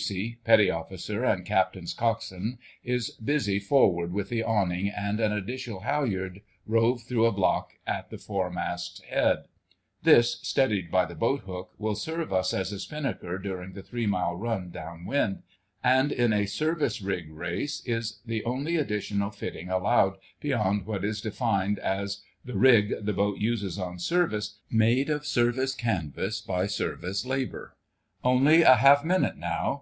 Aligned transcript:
Casey, 0.00 0.38
Petty 0.44 0.70
Officer 0.70 1.24
and 1.26 1.44
Captain's 1.44 1.92
Coxswain, 1.92 2.56
is 2.82 3.10
busy 3.10 3.58
forward 3.58 4.14
with 4.14 4.30
the 4.30 4.42
awning 4.42 4.88
and 4.88 5.20
an 5.20 5.30
additional 5.30 5.80
halliard 5.80 6.40
rove 6.66 7.02
through 7.02 7.26
a 7.26 7.32
block 7.32 7.72
at 7.86 8.08
the 8.08 8.16
foremast 8.16 9.04
head. 9.10 9.44
This, 10.02 10.38
steadied 10.40 10.90
by 10.90 11.04
the 11.04 11.14
boat 11.14 11.40
hook, 11.40 11.74
will 11.76 11.94
serve 11.96 12.32
us 12.32 12.54
as 12.54 12.72
a 12.72 12.78
spinnaker 12.80 13.36
during 13.36 13.74
the 13.74 13.82
three 13.82 14.06
mile 14.06 14.34
run 14.36 14.70
down 14.70 15.04
wind; 15.04 15.42
and, 15.84 16.10
in 16.12 16.32
a 16.32 16.46
Service 16.46 17.02
rig 17.02 17.30
race, 17.30 17.82
is 17.84 18.20
the 18.24 18.42
only 18.46 18.76
additional 18.76 19.30
fitting 19.30 19.68
allowed 19.68 20.16
beyond 20.40 20.86
what 20.86 21.04
is 21.04 21.20
defined 21.20 21.78
as 21.78 22.22
"the 22.42 22.56
rig 22.56 23.04
the 23.04 23.12
boat 23.12 23.36
uses 23.36 23.78
on 23.78 23.98
service, 23.98 24.60
made 24.70 25.10
of 25.10 25.26
service 25.26 25.74
canvas 25.74 26.40
by 26.40 26.66
service 26.66 27.26
labour." 27.26 27.76
Only 28.24 28.62
half 28.62 29.02
a 29.04 29.06
minute 29.06 29.36
now.... 29.36 29.78